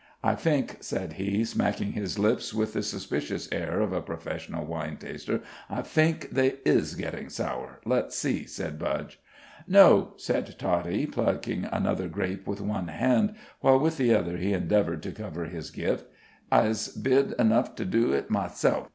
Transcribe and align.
"I 0.23 0.33
fink," 0.33 0.77
said 0.79 1.13
he, 1.13 1.45
smacking 1.45 1.91
his 1.91 2.17
lips 2.17 2.55
with 2.55 2.73
the 2.73 2.81
suspicious 2.81 3.47
air 3.51 3.81
of 3.81 3.93
a 3.93 4.01
professional 4.01 4.65
wine 4.65 4.97
taster; 4.97 5.41
"I 5.69 5.83
fink 5.83 6.31
they 6.31 6.55
is 6.65 6.95
gettin' 6.95 7.29
sour." 7.29 7.79
"Let's 7.85 8.15
see," 8.17 8.45
said 8.47 8.79
Budge. 8.79 9.19
"No," 9.67 10.13
said 10.17 10.55
Toddie, 10.57 11.05
plucking 11.05 11.65
another 11.65 12.07
grape 12.07 12.47
with 12.47 12.61
one 12.61 12.87
hand 12.87 13.35
while 13.59 13.77
with 13.79 13.97
the 13.97 14.11
other 14.15 14.37
he 14.37 14.53
endeavored 14.53 15.03
to 15.03 15.11
cover 15.11 15.45
his 15.45 15.69
gift. 15.69 16.07
"Ize 16.51 16.87
bid 16.87 17.33
enough 17.33 17.75
to 17.75 17.85
do 17.85 18.11
it 18.11 18.25
all 18.31 18.41
myself. 18.41 18.89